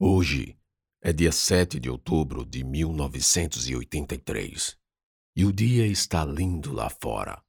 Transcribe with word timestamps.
Hoje 0.00 0.56
é 1.02 1.12
dia 1.12 1.32
7 1.32 1.80
de 1.80 1.90
outubro 1.90 2.46
de 2.46 2.62
1983 2.62 4.78
e 5.34 5.44
o 5.44 5.52
dia 5.52 5.88
está 5.88 6.24
lindo 6.24 6.72
lá 6.72 6.88
fora. 6.88 7.42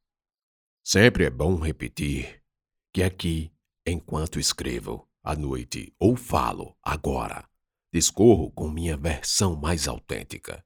Sempre 0.84 1.26
é 1.26 1.30
bom 1.30 1.58
repetir 1.58 2.44
que 2.92 3.04
aqui, 3.04 3.54
enquanto 3.86 4.40
escrevo, 4.40 5.08
à 5.24 5.36
noite 5.36 5.94
ou 6.00 6.16
falo 6.16 6.76
agora, 6.82 7.48
discorro 7.94 8.50
com 8.50 8.68
minha 8.68 8.98
versão 8.98 9.56
mais 9.56 9.88
autêntica. 9.88 10.66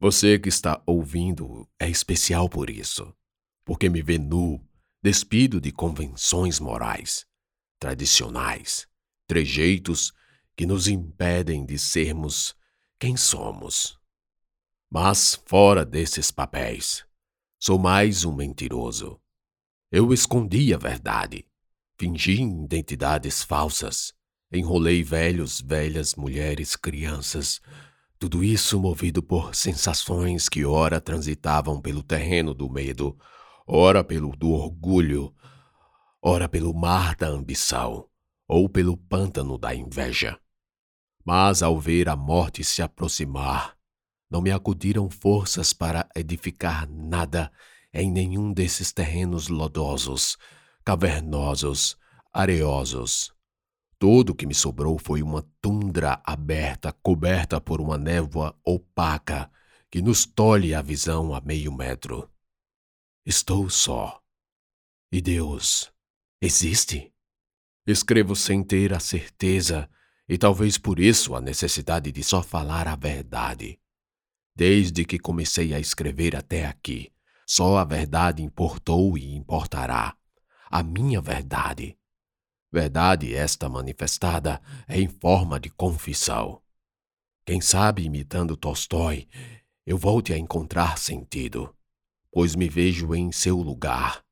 Você 0.00 0.40
que 0.40 0.48
está 0.48 0.82
ouvindo 0.84 1.70
é 1.78 1.88
especial 1.88 2.48
por 2.48 2.68
isso, 2.68 3.14
porque 3.64 3.88
me 3.88 4.02
vê 4.02 4.18
nu, 4.18 4.60
despido 5.00 5.60
de 5.60 5.70
convenções 5.70 6.58
morais, 6.58 7.24
tradicionais, 7.78 8.88
trejeitos 9.28 10.12
que 10.58 10.66
nos 10.66 10.88
impedem 10.88 11.64
de 11.64 11.78
sermos 11.78 12.52
quem 12.98 13.16
somos. 13.16 13.96
Mas 14.90 15.40
fora 15.46 15.84
desses 15.86 16.32
papéis, 16.32 17.06
sou 17.60 17.78
mais 17.78 18.24
um 18.24 18.34
mentiroso. 18.34 19.20
Eu 19.88 20.12
escondi 20.12 20.74
a 20.74 20.76
verdade, 20.76 21.46
fingi 21.96 22.42
identidades 22.42 23.44
falsas, 23.44 24.12
enrolei 24.50 25.04
velhos, 25.04 25.60
velhas, 25.60 26.16
mulheres, 26.16 26.74
crianças, 26.74 27.60
tudo 28.18 28.42
isso 28.42 28.80
movido 28.80 29.22
por 29.22 29.54
sensações 29.54 30.48
que 30.48 30.64
ora 30.64 31.00
transitavam 31.00 31.80
pelo 31.80 32.02
terreno 32.02 32.52
do 32.52 32.68
medo, 32.68 33.16
ora 33.64 34.02
pelo 34.02 34.36
do 34.36 34.50
orgulho, 34.50 35.32
ora 36.20 36.48
pelo 36.48 36.74
mar 36.74 37.14
da 37.14 37.28
ambição, 37.28 38.08
ou 38.48 38.68
pelo 38.68 38.96
pântano 38.96 39.56
da 39.56 39.72
inveja. 39.72 40.36
Mas 41.30 41.62
ao 41.62 41.78
ver 41.78 42.08
a 42.08 42.16
morte 42.16 42.64
se 42.64 42.80
aproximar, 42.80 43.76
não 44.30 44.40
me 44.40 44.50
acudiram 44.50 45.10
forças 45.10 45.74
para 45.74 46.08
edificar 46.16 46.88
nada 46.88 47.52
em 47.92 48.10
nenhum 48.10 48.50
desses 48.50 48.94
terrenos 48.94 49.48
lodosos, 49.48 50.38
cavernosos, 50.82 51.98
areosos. 52.32 53.30
Tudo 53.98 54.34
que 54.34 54.46
me 54.46 54.54
sobrou 54.54 54.98
foi 54.98 55.22
uma 55.22 55.46
tundra 55.60 56.18
aberta 56.24 56.94
coberta 57.02 57.60
por 57.60 57.78
uma 57.78 57.98
névoa 57.98 58.58
opaca 58.64 59.50
que 59.90 60.00
nos 60.00 60.24
tolhe 60.24 60.74
a 60.74 60.80
visão 60.80 61.34
a 61.34 61.42
meio 61.42 61.70
metro. 61.70 62.26
Estou 63.26 63.68
só. 63.68 64.18
E 65.12 65.20
Deus 65.20 65.92
existe? 66.40 67.12
Escrevo 67.86 68.34
sem 68.34 68.64
ter 68.64 68.94
a 68.94 68.98
certeza 68.98 69.90
e 70.28 70.36
talvez 70.36 70.76
por 70.76 71.00
isso 71.00 71.34
a 71.34 71.40
necessidade 71.40 72.12
de 72.12 72.22
só 72.22 72.42
falar 72.42 72.86
a 72.86 72.94
verdade. 72.94 73.78
Desde 74.54 75.04
que 75.04 75.18
comecei 75.18 75.72
a 75.72 75.80
escrever 75.80 76.36
até 76.36 76.66
aqui, 76.66 77.10
só 77.46 77.78
a 77.78 77.84
verdade 77.84 78.42
importou 78.42 79.16
e 79.16 79.34
importará. 79.34 80.14
A 80.70 80.82
minha 80.82 81.20
verdade. 81.20 81.96
Verdade 82.70 83.34
esta 83.34 83.70
manifestada 83.70 84.60
em 84.86 85.08
forma 85.08 85.58
de 85.58 85.70
confissão. 85.70 86.60
Quem 87.46 87.62
sabe, 87.62 88.02
imitando 88.04 88.54
Tolstói, 88.54 89.26
eu 89.86 89.96
volte 89.96 90.34
a 90.34 90.36
encontrar 90.36 90.98
sentido, 90.98 91.74
pois 92.30 92.54
me 92.54 92.68
vejo 92.68 93.14
em 93.14 93.32
seu 93.32 93.56
lugar, 93.56 94.22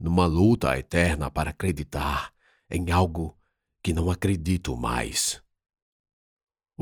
numa 0.00 0.24
luta 0.24 0.78
eterna 0.78 1.30
para 1.30 1.50
acreditar 1.50 2.32
em 2.70 2.90
algo 2.90 3.36
que 3.82 3.92
não 3.92 4.10
acredito 4.10 4.74
mais. 4.74 5.41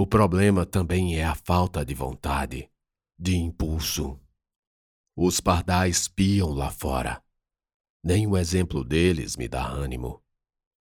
O 0.01 0.07
problema 0.07 0.65
também 0.65 1.19
é 1.19 1.25
a 1.25 1.35
falta 1.35 1.85
de 1.85 1.93
vontade, 1.93 2.71
de 3.19 3.37
impulso. 3.37 4.19
Os 5.15 5.41
pardais 5.41 6.09
piam 6.09 6.55
lá 6.55 6.71
fora. 6.71 7.23
Nem 8.03 8.27
o 8.27 8.35
exemplo 8.35 8.83
deles 8.83 9.37
me 9.37 9.47
dá 9.47 9.63
ânimo. 9.63 10.23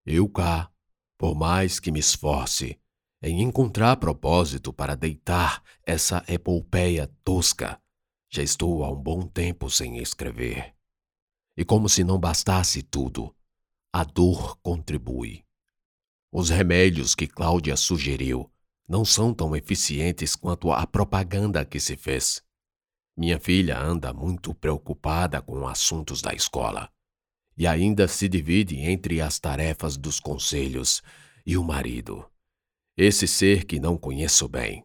Eu 0.05 0.29
cá, 0.29 0.71
por 1.17 1.35
mais 1.35 1.81
que 1.81 1.91
me 1.91 1.99
esforce 1.99 2.79
em 3.23 3.41
encontrar 3.41 3.97
propósito 3.97 4.71
para 4.71 4.95
deitar 4.95 5.63
essa 5.83 6.23
epopeia 6.29 7.11
tosca, 7.25 7.81
já 8.29 8.43
estou 8.43 8.85
há 8.85 8.93
um 8.93 9.03
bom 9.03 9.27
tempo 9.27 9.71
sem 9.71 9.97
escrever. 9.97 10.75
E 11.57 11.65
como 11.65 11.89
se 11.89 12.05
não 12.05 12.21
bastasse 12.21 12.83
tudo, 12.83 13.35
a 13.91 14.05
dor 14.05 14.59
contribui. 14.59 15.43
Os 16.31 16.51
remédios 16.51 17.15
que 17.15 17.27
Cláudia 17.27 17.79
sugeriu 17.79 18.53
não 18.89 19.05
são 19.05 19.35
tão 19.35 19.55
eficientes 19.57 20.37
quanto 20.37 20.71
a 20.71 20.87
propaganda 20.87 21.65
que 21.65 21.81
se 21.81 21.97
fez. 21.97 22.43
Minha 23.17 23.41
filha 23.41 23.79
anda 23.81 24.13
muito 24.13 24.55
preocupada 24.55 25.41
com 25.41 25.67
assuntos 25.67 26.23
da 26.23 26.33
escola 26.33 26.91
e 27.57 27.67
ainda 27.67 28.07
se 28.07 28.29
divide 28.29 28.77
entre 28.77 29.21
as 29.21 29.39
tarefas 29.39 29.97
dos 29.97 30.21
conselhos 30.21 31.03
e 31.45 31.57
o 31.57 31.65
marido, 31.65 32.25
esse 32.97 33.27
ser 33.27 33.65
que 33.65 33.81
não 33.81 33.97
conheço 33.97 34.49
bem, 34.49 34.85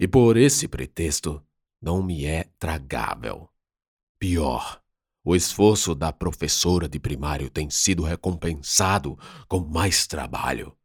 e 0.00 0.08
por 0.08 0.36
esse 0.36 0.66
pretexto 0.66 1.42
não 1.80 2.02
me 2.02 2.24
é 2.24 2.44
tragável. 2.58 3.48
Pior, 4.18 4.82
o 5.24 5.36
esforço 5.36 5.94
da 5.94 6.12
professora 6.12 6.88
de 6.88 6.98
primário 6.98 7.50
tem 7.50 7.70
sido 7.70 8.02
recompensado 8.02 9.16
com 9.46 9.60
mais 9.60 10.06
trabalho 10.06 10.77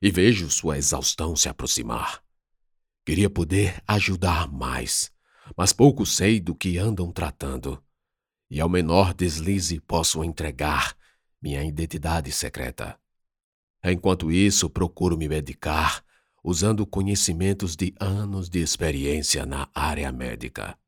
e 0.00 0.10
vejo 0.10 0.50
sua 0.50 0.78
exaustão 0.78 1.34
se 1.34 1.48
aproximar. 1.48 2.22
Queria 3.04 3.28
poder 3.28 3.82
ajudar 3.86 4.50
mais, 4.50 5.10
mas 5.56 5.72
pouco 5.72 6.06
sei 6.06 6.38
do 6.38 6.54
que 6.54 6.78
andam 6.78 7.10
tratando. 7.10 7.82
E 8.50 8.60
ao 8.60 8.68
menor 8.68 9.12
deslize 9.12 9.80
posso 9.80 10.22
entregar 10.22 10.96
minha 11.40 11.64
identidade 11.64 12.30
secreta. 12.32 12.98
Enquanto 13.82 14.30
isso, 14.30 14.68
procuro 14.68 15.16
me 15.16 15.28
medicar 15.28 16.04
usando 16.42 16.86
conhecimentos 16.86 17.76
de 17.76 17.94
anos 17.98 18.48
de 18.48 18.60
experiência 18.60 19.44
na 19.44 19.68
área 19.74 20.10
médica. 20.12 20.78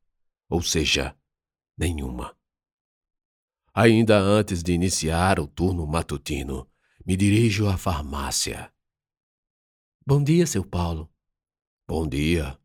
Ou 0.49 0.61
seja, 0.61 1.15
nenhuma. 1.77 2.35
Ainda 3.73 4.17
antes 4.17 4.63
de 4.63 4.73
iniciar 4.73 5.39
o 5.39 5.47
turno 5.47 5.85
matutino, 5.85 6.67
me 7.05 7.15
dirijo 7.15 7.67
à 7.67 7.77
farmácia 7.77 8.70
Bom 10.03 10.23
dia, 10.23 10.47
seu 10.47 10.65
Paulo. 10.65 11.07
Bom 11.87 12.07
dia. 12.07 12.57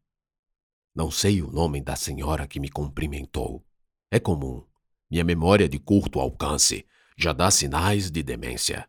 Não 0.95 1.11
sei 1.11 1.43
o 1.43 1.53
nome 1.53 1.83
da 1.83 1.95
senhora 1.95 2.49
que 2.49 2.59
me 2.59 2.71
cumprimentou. 2.71 3.63
É 4.11 4.19
comum. 4.19 4.65
Minha 5.11 5.23
memória 5.23 5.69
de 5.69 5.79
curto 5.79 6.19
alcance 6.19 6.87
já 7.15 7.35
dá 7.35 7.51
sinais 7.51 8.11
de 8.11 8.23
demência. 8.23 8.89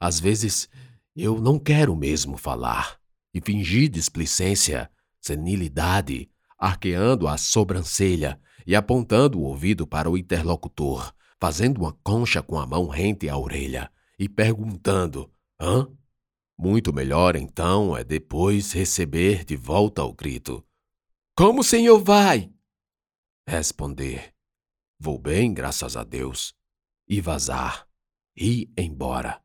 Às 0.00 0.18
vezes, 0.18 0.70
eu 1.14 1.38
não 1.38 1.58
quero 1.58 1.94
mesmo 1.94 2.38
falar 2.38 2.98
e 3.34 3.42
fingir 3.42 3.90
displicência, 3.90 4.90
senilidade, 5.20 6.30
arqueando 6.58 7.28
a 7.28 7.36
sobrancelha 7.36 8.40
e 8.66 8.74
apontando 8.74 9.38
o 9.38 9.42
ouvido 9.42 9.86
para 9.86 10.10
o 10.10 10.16
interlocutor, 10.16 11.14
fazendo 11.38 11.82
uma 11.82 11.92
concha 12.02 12.42
com 12.42 12.58
a 12.58 12.66
mão 12.66 12.88
rente 12.88 13.28
à 13.28 13.36
orelha 13.36 13.92
e 14.18 14.30
perguntando: 14.30 15.30
hã? 15.60 15.86
Muito 16.64 16.92
melhor, 16.92 17.34
então, 17.34 17.96
é 17.96 18.04
depois 18.04 18.70
receber 18.70 19.44
de 19.44 19.56
volta 19.56 20.04
o 20.04 20.12
grito: 20.12 20.64
Como 21.36 21.60
o 21.60 21.64
senhor 21.64 21.98
vai? 22.04 22.52
Responder: 23.44 24.32
Vou 24.96 25.18
bem, 25.18 25.52
graças 25.52 25.96
a 25.96 26.04
Deus. 26.04 26.54
E 27.08 27.20
vazar. 27.20 27.84
Ir 28.36 28.72
embora. 28.78 29.42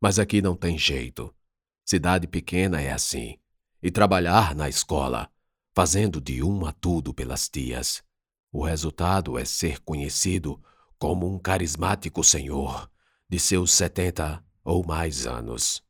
Mas 0.00 0.18
aqui 0.18 0.40
não 0.40 0.56
tem 0.56 0.78
jeito. 0.78 1.34
Cidade 1.84 2.26
pequena 2.26 2.80
é 2.80 2.92
assim. 2.92 3.38
E 3.82 3.90
trabalhar 3.90 4.54
na 4.54 4.70
escola, 4.70 5.30
fazendo 5.74 6.18
de 6.18 6.42
um 6.42 6.64
a 6.64 6.72
tudo 6.72 7.12
pelas 7.12 7.46
tias. 7.46 8.02
O 8.50 8.64
resultado 8.64 9.38
é 9.38 9.44
ser 9.44 9.80
conhecido 9.80 10.58
como 10.98 11.30
um 11.30 11.38
carismático 11.38 12.24
senhor 12.24 12.90
de 13.28 13.38
seus 13.38 13.70
setenta 13.70 14.42
ou 14.64 14.82
mais 14.82 15.26
anos. 15.26 15.86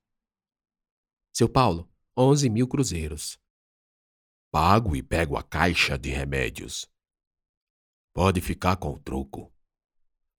Seu 1.38 1.48
Paulo, 1.48 1.88
onze 2.16 2.50
mil 2.50 2.66
cruzeiros. 2.66 3.38
Pago 4.50 4.96
e 4.96 5.04
pego 5.04 5.36
a 5.36 5.42
caixa 5.44 5.96
de 5.96 6.10
remédios. 6.10 6.90
Pode 8.12 8.40
ficar 8.40 8.74
com 8.74 8.94
o 8.94 8.98
troco. 8.98 9.48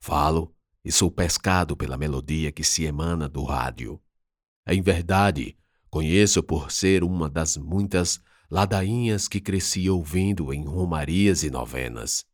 Falo 0.04 0.54
e 0.84 0.92
sou 0.92 1.10
pescado 1.10 1.78
pela 1.78 1.98
melodia 1.98 2.52
que 2.52 2.66
se 2.66 2.84
emana 2.84 3.30
do 3.30 3.46
rádio. 3.46 3.98
Em 4.68 4.82
verdade, 4.82 5.58
conheço 5.90 6.44
por 6.44 6.70
ser 6.70 7.02
uma 7.02 7.30
das 7.30 7.56
muitas 7.56 8.20
ladainhas 8.52 9.30
que 9.30 9.40
cresci 9.40 9.90
ouvindo 9.90 10.54
em 10.54 10.66
romarias 10.66 11.44
e 11.44 11.50
novenas. 11.50 12.26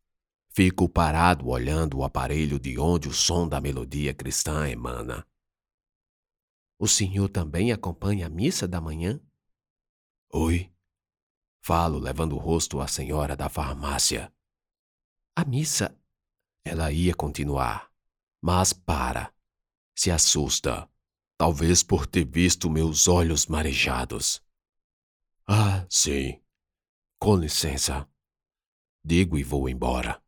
Fico 0.52 0.88
parado 0.88 1.46
olhando 1.46 1.98
o 1.98 2.02
aparelho 2.02 2.58
de 2.58 2.80
onde 2.80 3.06
o 3.06 3.12
som 3.12 3.46
da 3.46 3.60
melodia 3.60 4.12
cristã 4.12 4.68
emana. 4.68 5.24
O 6.78 6.86
senhor 6.86 7.28
também 7.28 7.72
acompanha 7.72 8.26
a 8.26 8.30
missa 8.30 8.68
da 8.68 8.80
manhã? 8.80 9.20
Oi? 10.32 10.70
Falo, 11.60 11.98
levando 11.98 12.34
o 12.34 12.38
rosto 12.38 12.80
à 12.80 12.86
senhora 12.86 13.34
da 13.34 13.48
farmácia. 13.48 14.32
A 15.34 15.44
missa. 15.44 15.98
Ela 16.64 16.92
ia 16.92 17.14
continuar, 17.14 17.90
mas 18.42 18.72
para. 18.72 19.32
Se 19.94 20.10
assusta, 20.10 20.88
talvez 21.38 21.82
por 21.82 22.06
ter 22.06 22.24
visto 22.26 22.68
meus 22.68 23.08
olhos 23.08 23.46
marejados. 23.46 24.42
Ah, 25.46 25.86
sim. 25.88 26.42
Com 27.18 27.36
licença. 27.36 28.08
Digo 29.04 29.38
e 29.38 29.44
vou 29.44 29.68
embora. 29.68 30.20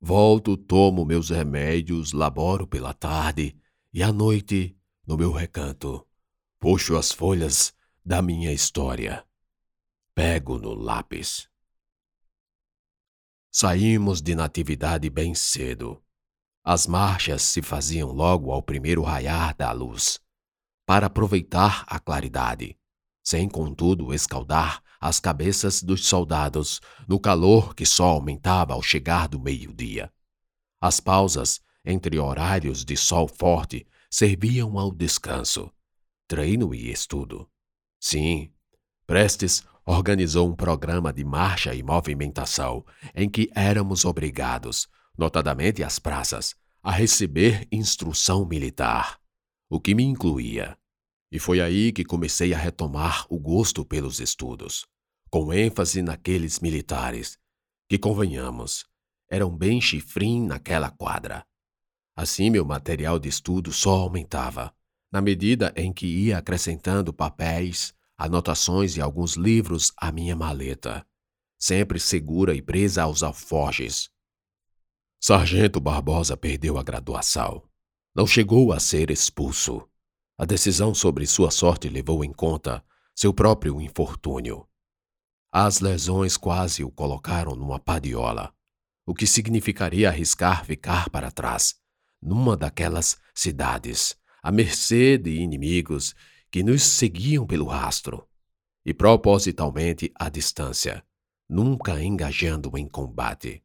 Volto, 0.00 0.56
tomo 0.56 1.04
meus 1.04 1.30
remédios, 1.30 2.12
laboro 2.12 2.66
pela 2.66 2.92
tarde 2.92 3.56
e 3.92 4.02
à 4.02 4.12
noite, 4.12 4.76
no 5.06 5.16
meu 5.16 5.32
recanto, 5.32 6.06
puxo 6.58 6.96
as 6.96 7.12
folhas 7.12 7.74
da 8.04 8.22
minha 8.22 8.52
história. 8.52 9.24
Pego 10.14 10.58
no 10.58 10.72
lápis. 10.74 11.48
Saímos 13.50 14.22
de 14.22 14.34
Natividade 14.34 15.10
bem 15.10 15.34
cedo. 15.34 16.02
As 16.64 16.86
marchas 16.86 17.42
se 17.42 17.60
faziam 17.60 18.10
logo 18.10 18.50
ao 18.50 18.62
primeiro 18.62 19.02
raiar 19.02 19.54
da 19.54 19.70
luz, 19.72 20.18
para 20.86 21.06
aproveitar 21.06 21.84
a 21.86 22.00
claridade, 22.00 22.78
sem 23.22 23.48
contudo 23.48 24.14
escaldar 24.14 24.82
as 24.98 25.20
cabeças 25.20 25.82
dos 25.82 26.06
soldados 26.06 26.80
no 27.06 27.20
calor 27.20 27.74
que 27.74 27.84
só 27.84 28.06
aumentava 28.06 28.72
ao 28.72 28.82
chegar 28.82 29.28
do 29.28 29.38
meio-dia. 29.38 30.10
As 30.80 31.00
pausas 31.00 31.60
entre 31.84 32.18
horários 32.18 32.84
de 32.84 32.96
sol 32.96 33.28
forte 33.28 33.86
serviam 34.14 34.78
ao 34.78 34.92
descanso, 34.92 35.72
treino 36.28 36.72
e 36.72 36.88
estudo. 36.88 37.50
Sim, 38.00 38.52
Prestes 39.08 39.64
organizou 39.84 40.48
um 40.48 40.54
programa 40.54 41.12
de 41.12 41.24
marcha 41.24 41.74
e 41.74 41.82
movimentação 41.82 42.86
em 43.12 43.28
que 43.28 43.50
éramos 43.56 44.04
obrigados, 44.04 44.86
notadamente 45.18 45.82
as 45.82 45.98
praças, 45.98 46.54
a 46.80 46.92
receber 46.92 47.66
instrução 47.72 48.46
militar, 48.46 49.18
o 49.68 49.80
que 49.80 49.96
me 49.96 50.04
incluía. 50.04 50.78
E 51.32 51.40
foi 51.40 51.60
aí 51.60 51.90
que 51.90 52.04
comecei 52.04 52.54
a 52.54 52.56
retomar 52.56 53.26
o 53.28 53.36
gosto 53.36 53.84
pelos 53.84 54.20
estudos, 54.20 54.86
com 55.28 55.52
ênfase 55.52 56.02
naqueles 56.02 56.60
militares, 56.60 57.36
que, 57.88 57.98
convenhamos, 57.98 58.86
eram 59.28 59.50
bem 59.50 59.80
chifrim 59.80 60.46
naquela 60.46 60.88
quadra. 60.88 61.44
Assim 62.16 62.50
meu 62.50 62.64
material 62.64 63.18
de 63.18 63.28
estudo 63.28 63.72
só 63.72 63.96
aumentava, 63.96 64.74
na 65.10 65.20
medida 65.20 65.72
em 65.76 65.92
que 65.92 66.06
ia 66.06 66.38
acrescentando 66.38 67.12
papéis, 67.12 67.92
anotações 68.16 68.96
e 68.96 69.00
alguns 69.00 69.34
livros 69.34 69.92
à 69.96 70.12
minha 70.12 70.36
maleta, 70.36 71.04
sempre 71.58 71.98
segura 71.98 72.54
e 72.54 72.62
presa 72.62 73.02
aos 73.02 73.22
alforjes. 73.22 74.10
Sargento 75.20 75.80
Barbosa 75.80 76.36
perdeu 76.36 76.78
a 76.78 76.82
graduação. 76.82 77.62
Não 78.14 78.26
chegou 78.26 78.72
a 78.72 78.78
ser 78.78 79.10
expulso. 79.10 79.88
A 80.36 80.44
decisão 80.44 80.94
sobre 80.94 81.26
sua 81.26 81.50
sorte 81.50 81.88
levou 81.88 82.24
em 82.24 82.32
conta 82.32 82.84
seu 83.14 83.32
próprio 83.32 83.80
infortúnio. 83.80 84.68
As 85.52 85.80
lesões 85.80 86.36
quase 86.36 86.84
o 86.84 86.90
colocaram 86.90 87.54
numa 87.54 87.78
padiola, 87.78 88.52
o 89.06 89.14
que 89.14 89.26
significaria 89.26 90.08
arriscar 90.08 90.64
ficar 90.64 91.08
para 91.08 91.30
trás, 91.30 91.76
numa 92.24 92.56
daquelas 92.56 93.18
cidades, 93.34 94.16
à 94.42 94.50
mercê 94.50 95.18
de 95.18 95.30
inimigos 95.30 96.14
que 96.50 96.62
nos 96.62 96.82
seguiam 96.82 97.46
pelo 97.46 97.66
rastro, 97.66 98.26
e 98.84 98.94
propositalmente 98.94 100.10
à 100.14 100.30
distância, 100.30 101.04
nunca 101.48 102.02
engajando 102.02 102.76
em 102.78 102.88
combate. 102.88 103.62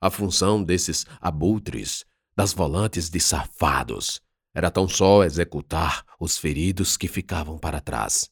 A 0.00 0.10
função 0.10 0.62
desses 0.62 1.06
abutres, 1.20 2.04
das 2.36 2.52
volantes 2.52 3.08
de 3.08 3.18
safados, 3.20 4.20
era 4.52 4.70
tão 4.70 4.86
só 4.86 5.24
executar 5.24 6.04
os 6.20 6.36
feridos 6.36 6.96
que 6.96 7.08
ficavam 7.08 7.58
para 7.58 7.80
trás, 7.80 8.30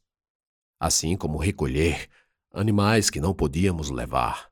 assim 0.78 1.16
como 1.16 1.38
recolher 1.38 2.08
animais 2.52 3.08
que 3.08 3.20
não 3.20 3.32
podíamos 3.34 3.90
levar. 3.90 4.50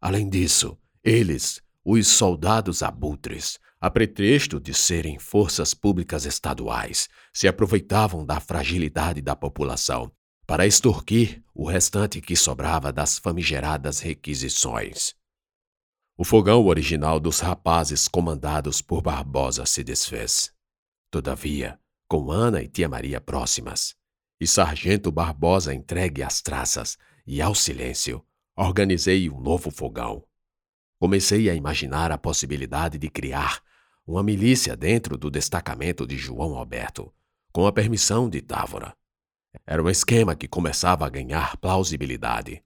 Além 0.00 0.28
disso, 0.28 0.78
eles, 1.02 1.60
os 1.90 2.06
soldados 2.06 2.82
abutres, 2.82 3.58
a 3.80 3.90
pretexto 3.90 4.60
de 4.60 4.72
serem 4.72 5.18
forças 5.18 5.74
públicas 5.74 6.24
estaduais, 6.24 7.08
se 7.32 7.48
aproveitavam 7.48 8.24
da 8.24 8.38
fragilidade 8.38 9.20
da 9.20 9.34
população 9.34 10.12
para 10.46 10.66
extorquir 10.66 11.42
o 11.54 11.66
restante 11.66 12.20
que 12.20 12.36
sobrava 12.36 12.92
das 12.92 13.18
famigeradas 13.18 13.98
requisições. 13.98 15.14
O 16.16 16.24
fogão 16.24 16.64
original 16.66 17.18
dos 17.18 17.40
rapazes 17.40 18.06
comandados 18.06 18.80
por 18.80 19.02
Barbosa 19.02 19.66
se 19.66 19.82
desfez. 19.82 20.52
Todavia, 21.10 21.78
com 22.08 22.30
Ana 22.30 22.62
e 22.62 22.68
Tia 22.68 22.88
Maria 22.88 23.20
próximas, 23.20 23.96
e 24.40 24.46
Sargento 24.46 25.10
Barbosa 25.10 25.74
entregue 25.74 26.22
às 26.22 26.40
traças 26.40 26.96
e 27.26 27.40
ao 27.40 27.54
silêncio, 27.54 28.24
organizei 28.56 29.28
um 29.28 29.40
novo 29.40 29.70
fogão. 29.70 30.24
Comecei 31.00 31.48
a 31.48 31.54
imaginar 31.54 32.12
a 32.12 32.18
possibilidade 32.18 32.98
de 32.98 33.08
criar 33.08 33.62
uma 34.06 34.22
milícia 34.22 34.76
dentro 34.76 35.16
do 35.16 35.30
destacamento 35.30 36.06
de 36.06 36.18
João 36.18 36.54
Alberto, 36.54 37.10
com 37.50 37.66
a 37.66 37.72
permissão 37.72 38.28
de 38.28 38.42
Távora. 38.42 38.94
Era 39.66 39.82
um 39.82 39.88
esquema 39.88 40.36
que 40.36 40.46
começava 40.46 41.06
a 41.06 41.08
ganhar 41.08 41.56
plausibilidade. 41.56 42.62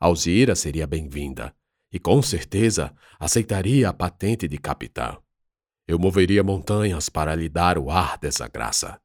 Alzira 0.00 0.56
seria 0.56 0.88
bem-vinda 0.88 1.54
e 1.92 2.00
com 2.00 2.20
certeza 2.20 2.92
aceitaria 3.16 3.88
a 3.88 3.92
patente 3.92 4.48
de 4.48 4.58
capitã. 4.58 5.16
Eu 5.86 6.00
moveria 6.00 6.42
montanhas 6.42 7.08
para 7.08 7.32
lhe 7.36 7.48
dar 7.48 7.78
o 7.78 7.92
ar 7.92 8.18
dessa 8.18 8.48
graça. 8.48 9.00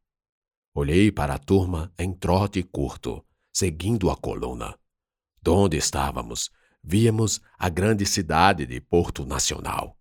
Olhei 0.73 1.11
para 1.11 1.35
a 1.35 1.37
turma 1.37 1.93
em 1.99 2.11
trote 2.11 2.63
curto, 2.63 3.23
seguindo 3.53 4.09
a 4.09 4.17
coluna. 4.17 4.75
Donde 5.43 5.77
estávamos, 5.77 6.49
víamos 6.83 7.41
a 7.57 7.69
grande 7.69 8.05
cidade 8.05 8.65
de 8.65 8.81
Porto 8.81 9.25
Nacional 9.25 9.97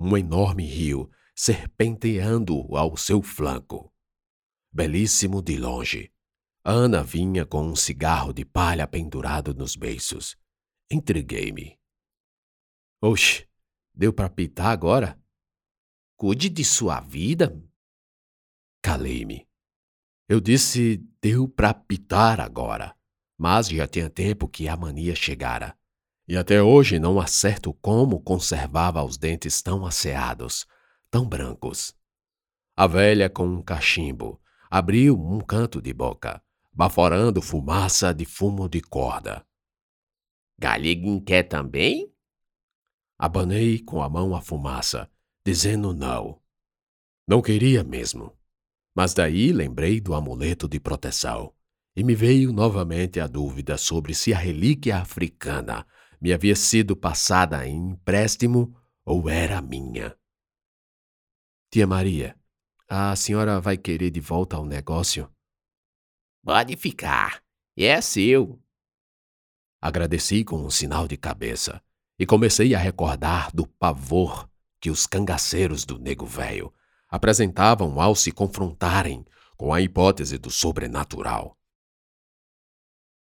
um 0.00 0.16
enorme 0.16 0.66
rio 0.66 1.10
serpenteando 1.34 2.76
ao 2.76 2.96
seu 2.96 3.22
flanco. 3.22 3.92
Belíssimo 4.72 5.40
de 5.40 5.56
longe. 5.56 6.12
Ana 6.64 7.02
vinha 7.02 7.44
com 7.44 7.62
um 7.62 7.76
cigarro 7.76 8.32
de 8.32 8.44
palha 8.44 8.86
pendurado 8.86 9.54
nos 9.54 9.76
beiços. 9.76 10.36
Entreguei-me. 10.90 11.78
Oxe, 13.02 13.48
deu 13.94 14.12
para 14.12 14.28
pitar 14.28 14.72
agora? 14.72 15.20
Cuide 16.16 16.48
de 16.48 16.64
sua 16.64 17.00
vida. 17.00 17.58
Calei-me. 18.82 19.48
Eu 20.28 20.40
disse 20.40 20.96
deu 21.20 21.48
para 21.48 21.74
pitar 21.74 22.40
agora, 22.40 22.96
mas 23.38 23.68
já 23.68 23.86
tinha 23.86 24.08
tempo 24.08 24.48
que 24.48 24.68
a 24.68 24.76
mania 24.76 25.14
chegara. 25.14 25.76
E 26.26 26.36
até 26.36 26.62
hoje 26.62 26.98
não 26.98 27.20
acerto 27.20 27.74
como 27.74 28.20
conservava 28.20 29.02
os 29.04 29.18
dentes 29.18 29.60
tão 29.60 29.84
asseados, 29.84 30.66
tão 31.10 31.28
brancos. 31.28 31.94
A 32.74 32.86
velha, 32.86 33.28
com 33.28 33.46
um 33.46 33.62
cachimbo, 33.62 34.40
abriu 34.70 35.20
um 35.20 35.38
canto 35.40 35.80
de 35.80 35.92
boca, 35.92 36.42
baforando 36.72 37.42
fumaça 37.42 38.12
de 38.12 38.24
fumo 38.24 38.68
de 38.68 38.80
corda. 38.80 39.46
Galiguin 40.58 41.20
quer 41.20 41.44
também? 41.44 42.12
Abanei 43.18 43.78
com 43.78 44.02
a 44.02 44.08
mão 44.08 44.34
a 44.34 44.40
fumaça, 44.40 45.10
dizendo 45.44 45.94
não. 45.94 46.40
Não 47.28 47.42
queria 47.42 47.84
mesmo. 47.84 48.36
Mas 48.94 49.12
daí 49.12 49.52
lembrei 49.52 50.00
do 50.00 50.14
amuleto 50.14 50.68
de 50.68 50.80
proteção, 50.80 51.52
e 51.94 52.02
me 52.02 52.14
veio 52.14 52.52
novamente 52.52 53.20
a 53.20 53.26
dúvida 53.26 53.76
sobre 53.76 54.14
se 54.14 54.32
a 54.32 54.38
relíquia 54.38 54.98
africana 54.98 55.86
me 56.24 56.32
havia 56.32 56.56
sido 56.56 56.96
passada 56.96 57.68
em 57.68 57.90
empréstimo 57.90 58.74
ou 59.04 59.28
era 59.28 59.60
minha. 59.60 60.16
Tia 61.70 61.86
Maria, 61.86 62.34
a 62.88 63.14
senhora 63.14 63.60
vai 63.60 63.76
querer 63.76 64.10
de 64.10 64.20
volta 64.20 64.56
ao 64.56 64.64
negócio? 64.64 65.30
Pode 66.42 66.78
ficar, 66.78 67.44
é 67.76 68.00
seu. 68.00 68.58
Agradeci 69.82 70.44
com 70.44 70.64
um 70.64 70.70
sinal 70.70 71.06
de 71.06 71.18
cabeça 71.18 71.84
e 72.18 72.24
comecei 72.24 72.74
a 72.74 72.78
recordar 72.78 73.54
do 73.54 73.66
pavor 73.66 74.48
que 74.80 74.88
os 74.88 75.06
cangaceiros 75.06 75.84
do 75.84 75.98
nego 75.98 76.24
velho 76.24 76.72
apresentavam 77.06 78.00
ao 78.00 78.14
se 78.14 78.32
confrontarem 78.32 79.26
com 79.58 79.74
a 79.74 79.82
hipótese 79.82 80.38
do 80.38 80.50
sobrenatural. 80.50 81.54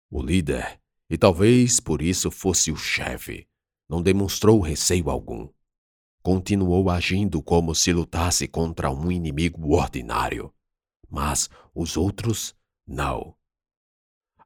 O 0.09 0.23
líder 0.23 0.81
e 1.13 1.19
talvez 1.19 1.79
por 1.79 2.01
isso 2.01 2.31
fosse 2.31 2.73
o 2.73 2.77
chefe. 2.77 3.47
Não 3.87 4.01
demonstrou 4.01 4.59
receio 4.61 5.11
algum. 5.11 5.47
Continuou 6.23 6.89
agindo 6.89 7.43
como 7.43 7.75
se 7.75 7.93
lutasse 7.93 8.49
contra 8.49 8.91
um 8.91 9.13
inimigo 9.13 9.75
ordinário. 9.77 10.51
Mas 11.11 11.51
os 11.75 11.99
outros, 11.99 12.57
não. 12.87 13.37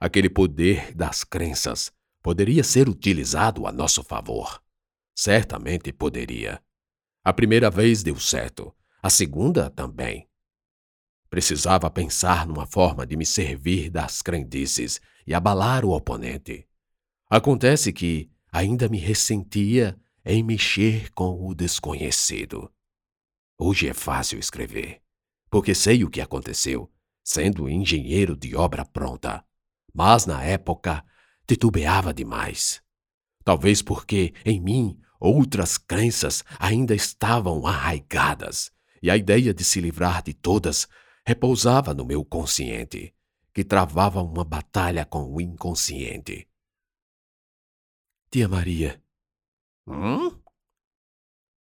aquele 0.01 0.29
poder 0.29 0.93
das 0.93 1.23
crenças 1.23 1.93
poderia 2.21 2.65
ser 2.65 2.89
utilizado 2.89 3.65
a 3.69 3.71
nosso 3.71 4.03
favor. 4.03 4.61
Certamente 5.15 5.93
poderia. 5.93 6.61
A 7.23 7.33
primeira 7.33 7.71
vez 7.71 8.03
deu 8.03 8.19
certo, 8.19 8.75
a 9.01 9.09
segunda 9.09 9.71
também. 9.71 10.29
Precisava 11.29 11.91
pensar 11.91 12.47
numa 12.47 12.67
forma 12.67 13.07
de 13.07 13.17
me 13.17 13.27
servir 13.27 13.91
das 13.91 14.23
crendices 14.23 15.01
e 15.27 15.35
abalar 15.35 15.85
o 15.85 15.91
oponente. 15.91 16.67
Acontece 17.29 17.93
que 17.93 18.31
ainda 18.53 18.89
me 18.89 18.99
ressentia 18.99 19.99
em 20.25 20.43
mexer 20.43 21.11
com 21.13 21.47
o 21.47 21.55
desconhecido. 21.55 22.73
Hoje 23.59 23.89
é 23.89 23.95
fácil 23.95 24.39
escrever, 24.39 25.01
porque 25.51 25.75
sei 25.75 26.05
o 26.05 26.11
que 26.11 26.21
aconteceu, 26.21 26.91
sendo 27.25 27.69
engenheiro 27.69 28.37
de 28.37 28.55
obra 28.55 28.85
pronta. 28.85 29.45
Mas 29.93 30.27
na 30.27 30.45
época 30.45 31.05
titubeava 31.47 32.13
demais. 32.13 32.83
Talvez 33.45 33.83
porque 33.83 34.35
em 34.45 34.61
mim 34.61 34.99
outras 35.19 35.79
crenças 35.79 36.45
ainda 36.59 36.95
estavam 36.95 37.67
arraigadas 37.67 38.71
e 39.03 39.11
a 39.11 39.17
ideia 39.17 39.55
de 39.55 39.65
se 39.65 39.81
livrar 39.81 40.23
de 40.23 40.35
todas 40.35 40.87
repousava 41.27 41.93
no 41.93 42.05
meu 42.05 42.25
consciente, 42.25 43.13
que 43.53 43.65
travava 43.65 44.23
uma 44.23 44.45
batalha 44.45 45.05
com 45.05 45.35
o 45.35 45.41
inconsciente. 45.41 46.49
Tia 48.31 48.49
Maria. 48.49 49.03
Hum? 49.89 50.41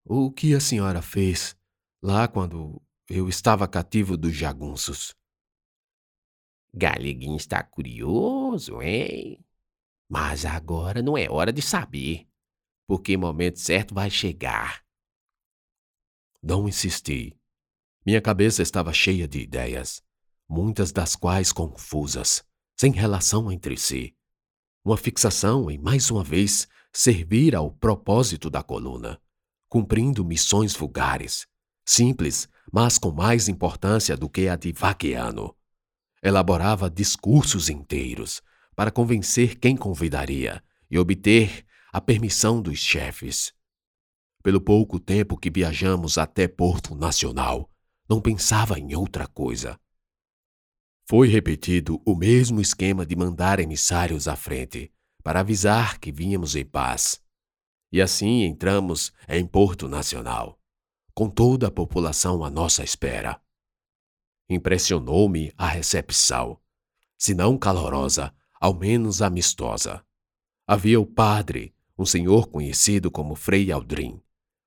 O 0.05 0.33
que 0.33 0.55
a 0.55 0.61
senhora 0.61 1.03
fez 1.03 1.55
lá 2.03 2.27
quando 2.27 2.81
eu 3.09 3.29
estava 3.29 3.69
cativo 3.69 4.17
dos 4.17 4.35
jagunços? 4.35 5.15
Galeguinho 6.75 7.37
está 7.37 7.63
curioso, 7.63 8.81
hein? 8.81 9.45
Mas 10.09 10.47
agora 10.47 11.03
não 11.03 11.17
é 11.17 11.29
hora 11.31 11.53
de 11.53 11.61
saber, 11.61 12.27
porque 12.87 13.17
o 13.17 13.21
momento 13.21 13.61
certo 13.61 13.95
vai 13.95 14.11
chegar. 14.11 14.83
Não 16.43 16.67
insisti. 16.67 17.39
Minha 18.05 18.21
cabeça 18.21 18.63
estava 18.63 18.93
cheia 18.93 19.29
de 19.29 19.39
ideias, 19.41 20.03
muitas 20.49 20.91
das 20.91 21.15
quais 21.15 21.53
confusas, 21.53 22.43
sem 22.77 22.91
relação 22.91 23.51
entre 23.51 23.77
si. 23.77 24.17
Uma 24.85 24.97
fixação 24.97 25.71
em, 25.71 25.79
mais 25.79 26.11
uma 26.11 26.25
vez, 26.25 26.67
servir 26.93 27.55
ao 27.55 27.71
propósito 27.71 28.51
da 28.51 28.61
coluna, 28.61 29.21
cumprindo 29.69 30.25
missões 30.25 30.75
vulgares, 30.75 31.47
simples, 31.87 32.49
mas 32.73 32.99
com 32.99 33.13
mais 33.13 33.49
importância 33.49 34.17
do 34.17 34.29
que 34.29 34.49
a 34.49 34.57
de 34.57 34.73
vaqueano. 34.73 35.55
Elaborava 36.21 36.91
discursos 36.91 37.69
inteiros 37.69 38.43
para 38.75 38.91
convencer 38.91 39.61
quem 39.61 39.77
convidaria 39.77 40.61
e 40.91 40.99
obter 40.99 41.65
a 41.93 42.01
permissão 42.01 42.61
dos 42.61 42.81
chefes. 42.81 43.53
Pelo 44.43 44.61
pouco 44.61 44.99
tempo 44.99 45.39
que 45.39 45.51
viajamos 45.51 46.19
até 46.19 46.49
Porto 46.49 46.97
Nacional, 46.97 47.71
não 48.09 48.21
pensava 48.21 48.79
em 48.79 48.95
outra 48.95 49.27
coisa. 49.27 49.79
Foi 51.09 51.29
repetido 51.29 52.01
o 52.07 52.15
mesmo 52.15 52.61
esquema 52.61 53.05
de 53.05 53.17
mandar 53.17 53.59
emissários 53.61 54.29
à 54.29 54.37
frente, 54.37 54.93
para 55.23 55.41
avisar 55.41 55.99
que 55.99 56.11
vínhamos 56.11 56.57
em 56.57 56.65
paz. 56.65 57.23
E 57.93 58.01
assim 58.01 58.43
entramos 58.43 59.13
em 59.29 59.47
Porto 59.47 59.89
Nacional, 59.89 60.59
com 61.15 61.29
toda 61.29 61.69
a 61.69 61.71
população 61.71 62.43
à 62.45 62.51
nossa 62.51 62.83
espera. 62.83 63.41
Impressionou-me 64.49 65.53
a 65.57 65.67
recepção, 65.67 66.59
se 67.19 67.35
não 67.35 67.59
calorosa, 67.59 68.35
ao 68.61 68.75
menos 68.75 69.23
amistosa. 69.23 70.05
Havia 70.67 71.01
o 71.01 71.07
padre, 71.07 71.75
um 71.99 72.07
senhor 72.07 72.49
conhecido 72.49 73.11
como 73.11 73.35
Frei 73.35 73.71
Aldrin, 73.71 74.21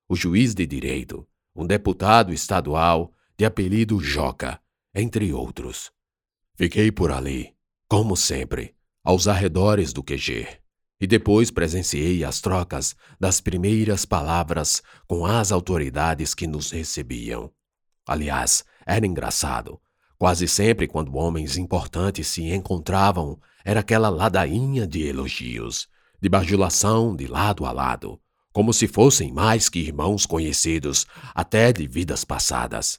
o 0.08 0.16
juiz 0.16 0.54
de 0.54 0.66
direito, 0.66 1.28
um 1.56 1.66
deputado 1.66 2.32
estadual 2.32 3.12
de 3.38 3.46
apelido 3.46 4.00
Joca, 4.00 4.60
entre 4.94 5.34
outros. 5.34 5.92
Fiquei 6.56 6.92
por 6.92 7.12
ali, 7.12 7.54
como 7.88 8.16
sempre, 8.16 8.74
aos 9.04 9.28
arredores 9.28 9.92
do 9.92 10.02
QG, 10.02 10.48
e 11.00 11.06
depois 11.06 11.52
presenciei 11.52 12.24
as 12.24 12.40
trocas 12.40 12.96
das 13.20 13.42
primeiras 13.42 14.06
palavras 14.06 14.82
com 15.06 15.26
as 15.26 15.52
autoridades 15.52 16.34
que 16.34 16.48
nos 16.48 16.72
recebiam. 16.72 17.52
Aliás, 18.08 18.64
era 18.86 19.06
engraçado. 19.06 19.82
Quase 20.18 20.48
sempre, 20.48 20.88
quando 20.88 21.18
homens 21.18 21.58
importantes 21.58 22.28
se 22.28 22.44
encontravam, 22.54 23.38
era 23.66 23.82
aquela 23.82 24.08
ladainha 24.08 24.88
de 24.88 25.06
elogios, 25.06 25.90
de 26.22 26.30
bajulação 26.30 27.14
de 27.16 27.28
lado 27.28 27.66
a 27.66 27.72
lado, 27.74 28.20
como 28.54 28.72
se 28.72 28.88
fossem 28.88 29.34
mais 29.34 29.68
que 29.68 29.80
irmãos 29.80 30.26
conhecidos, 30.26 31.06
até 31.34 31.74
de 31.74 31.86
vidas 31.86 32.24
passadas. 32.24 32.98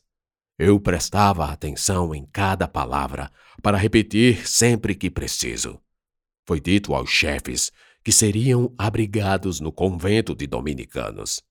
Eu 0.58 0.80
prestava 0.80 1.44
atenção 1.46 2.14
em 2.14 2.24
cada 2.24 2.66
palavra 2.66 3.30
para 3.62 3.76
repetir 3.76 4.48
sempre 4.48 4.94
que 4.94 5.10
preciso. 5.10 5.78
Foi 6.46 6.60
dito 6.60 6.94
aos 6.94 7.10
chefes 7.10 7.70
que 8.02 8.10
seriam 8.10 8.72
abrigados 8.78 9.60
no 9.60 9.70
convento 9.70 10.34
de 10.34 10.46
dominicanos. 10.46 11.42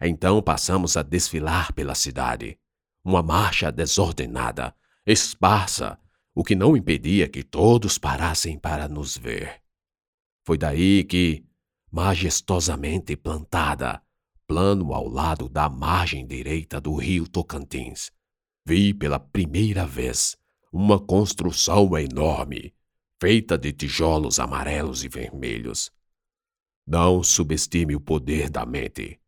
Então 0.00 0.40
passamos 0.40 0.96
a 0.96 1.02
desfilar 1.02 1.72
pela 1.74 1.94
cidade. 1.94 2.58
Uma 3.04 3.22
marcha 3.22 3.70
desordenada, 3.70 4.74
esparsa, 5.04 5.98
o 6.34 6.42
que 6.42 6.54
não 6.54 6.76
impedia 6.76 7.28
que 7.28 7.42
todos 7.42 7.98
parassem 7.98 8.58
para 8.58 8.88
nos 8.88 9.18
ver. 9.18 9.60
Foi 10.44 10.56
daí 10.56 11.04
que, 11.04 11.44
majestosamente 11.90 13.16
plantada, 13.16 14.00
plano 14.46 14.94
ao 14.94 15.08
lado 15.08 15.48
da 15.48 15.68
margem 15.68 16.26
direita 16.26 16.80
do 16.80 16.94
rio 16.94 17.26
Tocantins, 17.26 18.12
vi 18.66 18.92
pela 18.92 19.20
primeira 19.20 19.86
vez 19.86 20.36
uma 20.72 20.98
construção 20.98 21.96
enorme, 21.96 22.74
feita 23.20 23.56
de 23.56 23.72
tijolos 23.72 24.40
amarelos 24.40 25.04
e 25.04 25.08
vermelhos. 25.08 25.92
Não 26.84 27.22
subestime 27.22 27.94
o 27.94 28.00
poder 28.00 28.50
da 28.50 28.66
mente. 28.66 29.20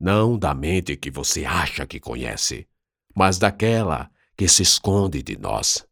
Não 0.00 0.38
da 0.38 0.54
mente 0.54 0.96
que 0.96 1.10
você 1.10 1.44
acha 1.44 1.86
que 1.86 2.00
conhece, 2.00 2.66
mas 3.14 3.38
daquela 3.38 4.10
que 4.34 4.48
se 4.48 4.62
esconde 4.62 5.22
de 5.22 5.36
nós. 5.36 5.86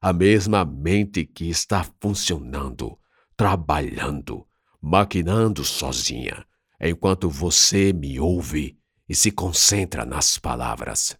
A 0.00 0.12
mesma 0.12 0.64
mente 0.64 1.24
que 1.24 1.48
está 1.48 1.86
funcionando, 2.00 2.98
trabalhando, 3.36 4.46
maquinando 4.80 5.64
sozinha, 5.64 6.44
enquanto 6.80 7.30
você 7.30 7.92
me 7.92 8.20
ouve 8.20 8.76
e 9.08 9.14
se 9.14 9.30
concentra 9.30 10.04
nas 10.04 10.36
palavras. 10.36 11.16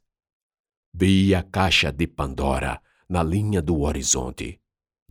Vi 0.95 1.35
a 1.35 1.43
caixa 1.43 1.91
de 1.91 2.07
Pandora 2.07 2.81
na 3.09 3.23
linha 3.23 3.63
do 3.63 3.81
horizonte, 3.81 4.61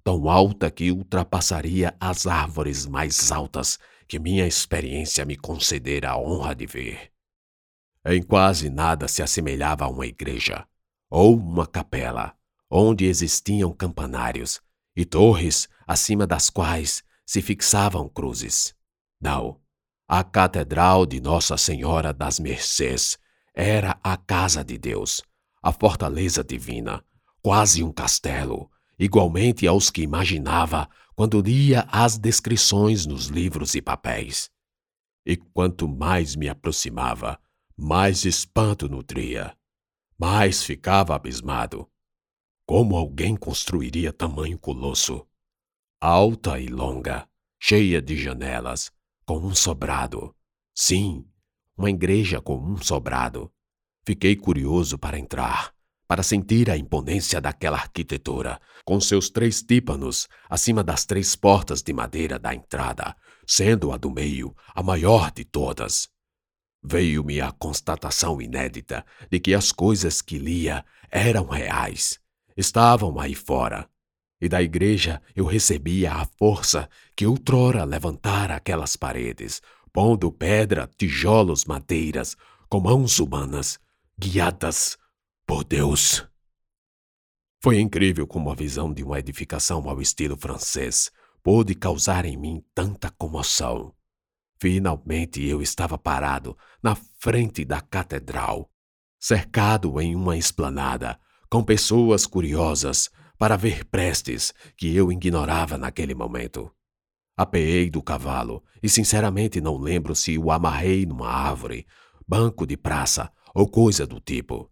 tão 0.04 0.30
alta 0.30 0.70
que 0.70 0.92
ultrapassaria 0.92 1.96
as 2.00 2.28
árvores 2.28 2.86
mais 2.86 3.32
altas 3.32 3.80
que 4.08 4.20
minha 4.20 4.46
experiência 4.46 5.26
me 5.26 5.36
concedera 5.36 6.12
a 6.12 6.18
honra 6.18 6.54
de 6.54 6.66
ver. 6.66 7.12
Em 8.06 8.22
quase 8.22 8.70
nada 8.70 9.08
se 9.08 9.22
assemelhava 9.22 9.86
a 9.86 9.88
uma 9.88 10.06
igreja 10.06 10.68
ou 11.10 11.36
uma 11.36 11.68
capela, 11.68 12.36
onde 12.70 13.06
existiam 13.06 13.72
campanários 13.74 14.62
e 14.96 15.06
torres 15.06 15.68
acima 15.88 16.26
das 16.26 16.50
quais 16.50 17.04
se 17.26 17.42
fixavam 17.42 18.08
cruzes. 18.08 18.76
Não, 19.20 19.60
a 20.08 20.24
Catedral 20.24 21.06
de 21.06 21.22
Nossa 21.22 21.58
Senhora 21.58 22.14
das 22.14 22.40
Mercês 22.40 23.18
era 23.54 24.00
a 24.04 24.18
casa 24.18 24.64
de 24.64 24.78
Deus, 24.78 25.22
a 25.62 25.72
fortaleza 25.72 26.44
divina, 26.44 27.04
quase 27.42 27.84
um 27.84 27.92
castelo, 27.92 28.70
igualmente 28.98 29.68
aos 29.68 29.90
que 29.90 30.02
imaginava 30.02 30.90
quando 31.16 31.42
lia 31.42 31.88
as 31.92 32.18
descrições 32.18 33.06
nos 33.06 33.28
livros 33.28 33.76
e 33.76 33.82
papéis. 33.82 34.50
E 35.26 35.38
quanto 35.38 35.88
mais 35.88 36.36
me 36.36 36.50
aproximava, 36.50 37.40
mais 37.78 38.26
espanto 38.26 38.90
nutria, 38.90 39.56
mais 40.18 40.64
ficava 40.64 41.16
abismado. 41.16 41.90
Como 42.66 42.96
alguém 42.96 43.36
construiria 43.36 44.14
tamanho 44.14 44.58
colosso? 44.58 45.28
Alta 46.00 46.60
e 46.60 46.68
longa, 46.68 47.28
cheia 47.60 48.02
de 48.02 48.18
janelas, 48.18 48.92
com 49.26 49.38
um 49.38 49.54
sobrado. 49.54 50.36
Sim, 50.74 51.26
uma 51.78 51.90
igreja 51.90 52.42
com 52.42 52.58
um 52.58 52.78
sobrado. 52.78 53.52
Fiquei 54.06 54.36
curioso 54.36 54.98
para 54.98 55.20
entrar, 55.20 55.74
para 56.08 56.24
sentir 56.24 56.70
a 56.70 56.78
imponência 56.78 57.40
daquela 57.40 57.78
arquitetura, 57.78 58.60
com 58.84 59.00
seus 59.00 59.30
três 59.30 59.62
tímpanos 59.62 60.28
acima 60.50 60.84
das 60.84 61.06
três 61.06 61.36
portas 61.36 61.84
de 61.84 61.94
madeira 61.94 62.40
da 62.40 62.54
entrada, 62.54 63.16
sendo 63.46 63.92
a 63.92 63.98
do 63.98 64.10
meio 64.10 64.56
a 64.74 64.82
maior 64.82 65.32
de 65.32 65.46
todas. 65.46 66.10
Veio-me 66.84 67.40
a 67.40 67.52
constatação 67.52 68.42
inédita 68.42 69.06
de 69.30 69.40
que 69.40 69.54
as 69.54 69.72
coisas 69.72 70.20
que 70.20 70.40
lia 70.40 70.84
eram 71.12 71.46
reais, 71.46 72.20
estavam 72.58 73.20
aí 73.20 73.36
fora. 73.36 73.88
e 74.42 74.50
da 74.50 74.60
igreja 74.60 75.22
eu 75.36 75.46
recebia 75.46 76.14
a 76.14 76.26
força 76.40 76.90
que 77.16 77.28
outrora 77.28 77.84
levantara 77.84 78.56
aquelas 78.56 78.96
paredes, 78.96 79.62
pondo 79.94 80.32
pedra, 80.32 80.90
tijolos, 80.98 81.66
madeiras, 81.66 82.36
com 82.68 82.80
mãos 82.80 83.20
humanas, 83.20 83.80
guiadas 84.22 85.00
por 85.48 85.64
Deus. 85.64 86.24
Foi 87.60 87.80
incrível 87.80 88.28
como 88.28 88.52
a 88.52 88.56
visão 88.56 88.94
de 88.94 89.04
uma 89.04 89.18
edificação 89.18 89.90
ao 89.90 90.00
estilo 90.00 90.38
francês 90.38 91.10
pôde 91.42 91.74
causar 91.74 92.24
em 92.24 92.38
mim 92.38 92.64
tanta 92.76 93.10
comoção. 93.10 93.96
Finalmente 94.60 95.44
eu 95.44 95.60
estava 95.60 95.98
parado 95.98 96.56
na 96.84 96.96
frente 97.18 97.66
da 97.66 97.82
catedral, 97.82 98.70
cercado 99.20 100.00
em 100.00 100.16
uma 100.16 100.38
esplanada, 100.38 101.20
com 101.50 101.64
pessoas 101.64 102.28
curiosas 102.28 103.10
para 103.40 103.58
ver 103.58 103.86
prestes 103.86 104.54
que 104.78 104.96
eu 104.96 105.12
ignorava 105.12 105.80
naquele 105.80 106.14
momento. 106.14 106.72
Apeei 107.36 107.90
do 107.90 108.04
cavalo 108.04 108.64
e 108.84 108.88
sinceramente 108.88 109.60
não 109.60 109.80
lembro 109.80 110.14
se 110.14 110.38
o 110.38 110.52
amarrei 110.52 111.08
numa 111.08 111.28
árvore, 111.28 111.88
banco 112.28 112.68
de 112.68 112.78
praça 112.78 113.32
ou 113.54 113.68
coisa 113.68 114.06
do 114.06 114.20
tipo. 114.20 114.72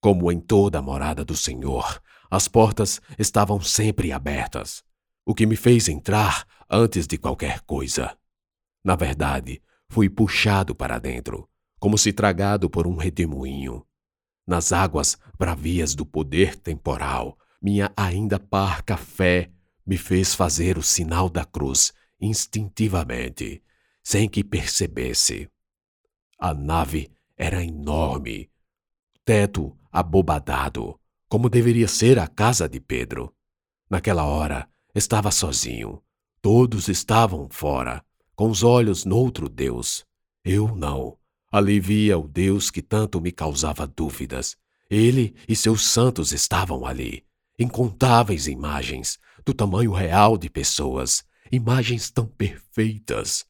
Como 0.00 0.30
em 0.30 0.40
toda 0.40 0.78
a 0.78 0.82
morada 0.82 1.24
do 1.24 1.36
Senhor, 1.36 2.02
as 2.30 2.48
portas 2.48 3.00
estavam 3.18 3.60
sempre 3.60 4.12
abertas, 4.12 4.82
o 5.24 5.34
que 5.34 5.46
me 5.46 5.56
fez 5.56 5.88
entrar 5.88 6.46
antes 6.68 7.06
de 7.06 7.16
qualquer 7.16 7.60
coisa. 7.60 8.16
Na 8.84 8.96
verdade, 8.96 9.62
fui 9.88 10.08
puxado 10.08 10.74
para 10.74 10.98
dentro, 10.98 11.48
como 11.78 11.96
se 11.96 12.12
tragado 12.12 12.68
por 12.68 12.86
um 12.86 12.96
redemoinho. 12.96 13.86
Nas 14.46 14.72
águas 14.72 15.16
bravias 15.38 15.94
do 15.94 16.04
poder 16.04 16.56
temporal, 16.56 17.38
minha 17.62 17.90
ainda 17.96 18.38
parca 18.38 18.96
fé 18.96 19.50
me 19.86 19.96
fez 19.96 20.34
fazer 20.34 20.76
o 20.76 20.82
sinal 20.82 21.30
da 21.30 21.44
cruz 21.44 21.92
instintivamente, 22.20 23.62
sem 24.02 24.28
que 24.28 24.42
percebesse. 24.42 25.48
A 26.38 26.52
nave 26.52 27.10
era 27.36 27.62
enorme, 27.62 28.50
teto 29.24 29.76
abobadado, 29.90 30.98
como 31.28 31.48
deveria 31.48 31.88
ser 31.88 32.18
a 32.18 32.26
casa 32.26 32.68
de 32.68 32.80
Pedro. 32.80 33.34
Naquela 33.88 34.24
hora, 34.24 34.68
estava 34.94 35.30
sozinho. 35.30 36.02
Todos 36.40 36.88
estavam 36.88 37.48
fora, 37.50 38.04
com 38.36 38.50
os 38.50 38.62
olhos 38.62 39.04
noutro 39.04 39.48
Deus. 39.48 40.04
Eu 40.44 40.76
não. 40.76 41.16
Ali 41.50 41.80
via 41.80 42.18
o 42.18 42.28
Deus 42.28 42.70
que 42.70 42.82
tanto 42.82 43.20
me 43.20 43.32
causava 43.32 43.86
dúvidas. 43.86 44.56
Ele 44.90 45.34
e 45.48 45.56
seus 45.56 45.86
santos 45.86 46.32
estavam 46.32 46.84
ali. 46.84 47.24
Incontáveis 47.58 48.46
imagens, 48.46 49.18
do 49.44 49.54
tamanho 49.54 49.92
real 49.92 50.36
de 50.36 50.50
pessoas, 50.50 51.24
imagens 51.50 52.10
tão 52.10 52.26
perfeitas. 52.26 53.46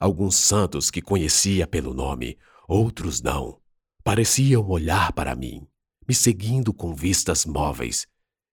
Alguns 0.00 0.36
santos 0.36 0.90
que 0.90 1.00
conhecia 1.00 1.66
pelo 1.66 1.94
nome, 1.94 2.36
outros 2.68 3.20
não. 3.20 3.60
Pareciam 4.04 4.68
olhar 4.68 5.12
para 5.12 5.34
mim, 5.34 5.66
me 6.06 6.14
seguindo 6.14 6.72
com 6.72 6.94
vistas 6.94 7.44
móveis. 7.44 8.06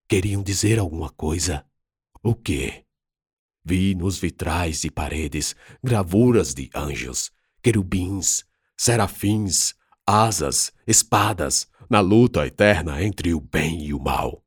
Queriam 0.08 0.44
dizer 0.44 0.80
alguma 0.80 1.10
coisa? 1.10 1.66
O 2.22 2.36
quê? 2.36 2.86
Vi 3.64 3.94
nos 3.96 4.18
vitrais 4.18 4.84
e 4.84 4.90
paredes 4.90 5.56
gravuras 5.84 6.54
de 6.54 6.70
anjos, 6.76 7.32
querubins, 7.62 8.44
serafins, 8.78 9.76
asas, 10.06 10.72
espadas, 10.88 11.68
na 11.90 12.00
luta 12.00 12.46
eterna 12.46 13.04
entre 13.04 13.34
o 13.34 13.40
bem 13.40 13.86
e 13.86 13.94
o 13.94 14.00
mal. 14.00 14.44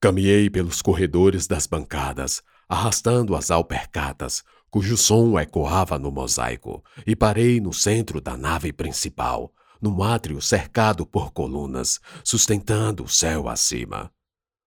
Caminhei 0.00 0.50
pelos 0.50 0.82
corredores 0.82 1.46
das 1.46 1.66
bancadas, 1.66 2.42
arrastando 2.68 3.34
as 3.34 3.50
alpercatas, 3.50 4.42
cujo 4.74 4.96
som 4.96 5.38
ecoava 5.38 6.00
no 6.00 6.10
mosaico, 6.10 6.82
e 7.06 7.14
parei 7.14 7.60
no 7.60 7.72
centro 7.72 8.20
da 8.20 8.36
nave 8.36 8.72
principal, 8.72 9.52
num 9.80 10.02
átrio 10.02 10.42
cercado 10.42 11.06
por 11.06 11.30
colunas, 11.32 12.00
sustentando 12.24 13.04
o 13.04 13.08
céu 13.08 13.48
acima. 13.48 14.10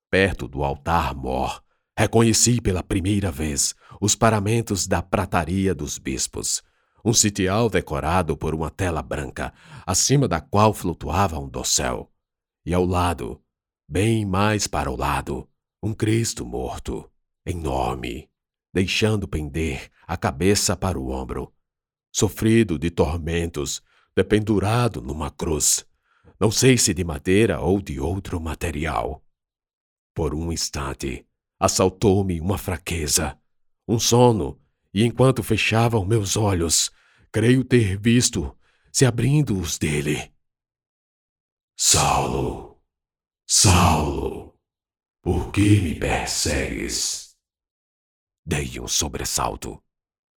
Perto 0.10 0.48
do 0.48 0.64
altar-mor, 0.64 1.62
reconheci 2.00 2.62
pela 2.62 2.82
primeira 2.82 3.30
vez 3.30 3.76
os 4.00 4.16
paramentos 4.16 4.88
da 4.88 5.02
prataria 5.02 5.76
dos 5.76 5.98
bispos, 5.98 6.64
um 7.04 7.12
sitial 7.12 7.70
decorado 7.70 8.38
por 8.38 8.56
uma 8.56 8.70
tela 8.70 9.02
branca, 9.02 9.54
acima 9.86 10.26
da 10.26 10.40
qual 10.40 10.74
flutuava 10.74 11.38
um 11.38 11.50
dossel, 11.50 12.10
e 12.66 12.74
ao 12.74 12.86
lado, 12.86 13.42
bem 13.90 14.26
mais 14.26 14.68
para 14.68 14.90
o 14.90 14.96
lado, 14.96 15.50
um 15.84 15.94
Cristo 15.94 16.46
morto, 16.46 17.12
enorme, 17.46 18.30
deixando 18.78 19.28
pender 19.28 19.90
a 20.06 20.16
cabeça 20.16 20.78
para 20.78 21.00
o 21.00 21.10
ombro, 21.10 21.52
sofrido 22.12 22.78
de 22.78 22.92
tormentos 22.92 23.82
dependurado 24.16 25.02
numa 25.02 25.32
cruz, 25.32 25.84
não 26.40 26.52
sei 26.52 26.78
se 26.78 26.94
de 26.94 27.04
madeira 27.04 27.60
ou 27.60 27.82
de 27.82 28.00
outro 28.00 28.40
material. 28.40 29.26
Por 30.14 30.36
um 30.36 30.52
instante, 30.52 31.26
assaltou-me 31.60 32.40
uma 32.40 32.56
fraqueza, 32.56 33.36
um 33.88 33.98
sono, 33.98 34.62
e 34.94 35.04
enquanto 35.04 35.42
fechava 35.42 35.98
os 35.98 36.06
meus 36.06 36.38
olhos, 36.38 36.92
creio 37.32 37.64
ter 37.64 38.00
visto 38.00 38.56
se 38.94 39.08
abrindo 39.08 39.60
os 39.60 39.80
dele. 39.80 40.32
Saulo, 41.76 42.80
Saulo, 43.48 44.56
por 45.24 45.52
que 45.52 45.82
me 45.82 45.96
persegues? 45.96 47.27
Dei 48.48 48.80
um 48.80 48.88
sobressalto. 48.88 49.84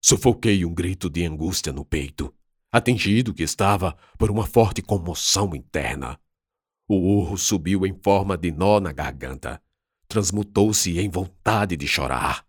Sufoquei 0.01 0.65
um 0.65 0.73
grito 0.73 1.09
de 1.09 1.25
angústia 1.25 1.71
no 1.71 1.85
peito 1.85 2.33
atingido 2.71 3.33
que 3.33 3.43
estava 3.43 3.97
por 4.17 4.29
uma 4.29 4.45
forte 4.45 4.81
comoção 4.81 5.55
interna. 5.55 6.19
O 6.87 6.95
urro 6.95 7.37
subiu 7.37 7.85
em 7.85 7.93
forma 7.93 8.37
de 8.37 8.51
nó 8.51 8.79
na 8.79 8.91
garganta, 8.91 9.61
transmutou-se 10.07 10.99
em 10.99 11.09
vontade 11.09 11.75
de 11.75 11.87
chorar, 11.87 12.45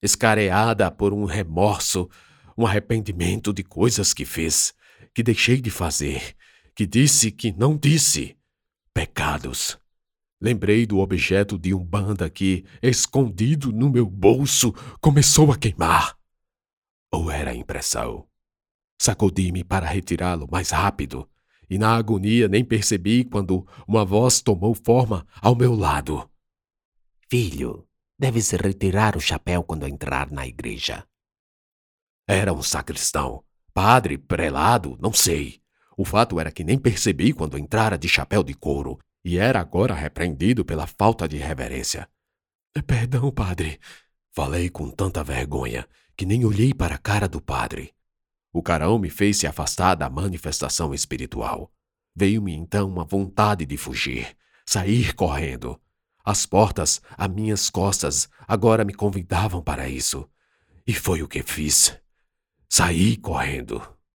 escareada 0.00 0.90
por 0.90 1.12
um 1.12 1.24
remorso, 1.24 2.08
um 2.56 2.66
arrependimento 2.66 3.52
de 3.52 3.62
coisas 3.62 4.12
que 4.12 4.24
fez, 4.24 4.74
que 5.14 5.22
deixei 5.22 5.60
de 5.60 5.70
fazer, 5.70 6.36
que 6.74 6.86
disse 6.86 7.30
que 7.30 7.52
não 7.52 7.76
disse. 7.76 8.36
Pecados. 8.94 9.81
Lembrei 10.42 10.86
do 10.86 10.98
objeto 10.98 11.56
de 11.56 11.72
um 11.72 11.84
banda 11.84 12.28
que, 12.28 12.64
escondido 12.82 13.70
no 13.70 13.88
meu 13.88 14.04
bolso, 14.04 14.72
começou 15.00 15.52
a 15.52 15.56
queimar. 15.56 16.18
Ou 17.12 17.30
era 17.30 17.54
impressão? 17.54 18.26
Sacudi-me 19.00 19.62
para 19.62 19.86
retirá-lo 19.86 20.48
mais 20.50 20.70
rápido, 20.70 21.30
e 21.70 21.78
na 21.78 21.94
agonia 21.94 22.48
nem 22.48 22.64
percebi 22.64 23.22
quando 23.22 23.64
uma 23.86 24.04
voz 24.04 24.40
tomou 24.40 24.74
forma 24.74 25.24
ao 25.40 25.54
meu 25.54 25.76
lado. 25.76 26.28
Filho, 27.30 27.86
deves 28.18 28.50
retirar 28.50 29.16
o 29.16 29.20
chapéu 29.20 29.62
quando 29.62 29.86
entrar 29.86 30.28
na 30.28 30.44
igreja. 30.44 31.06
Era 32.26 32.52
um 32.52 32.62
sacristão, 32.64 33.44
padre, 33.72 34.18
prelado, 34.18 34.98
não 35.00 35.12
sei. 35.12 35.62
O 35.96 36.04
fato 36.04 36.40
era 36.40 36.50
que 36.50 36.64
nem 36.64 36.80
percebi 36.80 37.32
quando 37.32 37.56
entrara 37.56 37.96
de 37.96 38.08
chapéu 38.08 38.42
de 38.42 38.54
couro 38.54 38.98
e 39.24 39.38
era 39.38 39.60
agora 39.60 39.94
repreendido 39.94 40.64
pela 40.64 40.86
falta 40.86 41.28
de 41.28 41.36
reverência. 41.36 42.08
Perdão, 42.86 43.30
padre. 43.30 43.78
Falei 44.32 44.70
com 44.70 44.90
tanta 44.90 45.22
vergonha 45.22 45.86
que 46.16 46.26
nem 46.26 46.44
olhei 46.44 46.72
para 46.72 46.94
a 46.94 46.98
cara 46.98 47.28
do 47.28 47.40
padre. 47.40 47.94
O 48.52 48.62
carão 48.62 48.98
me 48.98 49.08
fez 49.08 49.38
se 49.38 49.46
afastar 49.46 49.94
da 49.94 50.10
manifestação 50.10 50.92
espiritual. 50.92 51.72
Veio-me 52.14 52.54
então 52.54 52.88
uma 52.88 53.04
vontade 53.04 53.64
de 53.64 53.76
fugir, 53.76 54.36
sair 54.66 55.14
correndo. 55.14 55.80
As 56.24 56.46
portas, 56.46 57.00
a 57.16 57.26
minhas 57.26 57.70
costas, 57.70 58.28
agora 58.46 58.84
me 58.84 58.94
convidavam 58.94 59.62
para 59.62 59.88
isso. 59.88 60.28
E 60.86 60.94
foi 60.94 61.22
o 61.22 61.28
que 61.28 61.42
fiz. 61.42 61.98
Saí 62.68 63.16
correndo. 63.16 63.82